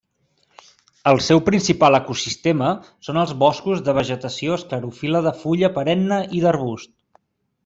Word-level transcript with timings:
El 1.09 1.19
seu 1.25 1.41
principal 1.49 1.97
ecosistema 1.97 2.69
són 3.09 3.19
els 3.25 3.35
boscos 3.43 3.85
de 3.91 3.95
vegetació 3.99 4.57
esclerofil·la 4.61 5.23
de 5.29 5.35
fulla 5.45 5.71
perenne 5.77 6.23
i 6.41 6.45
d'arbust. 6.47 6.95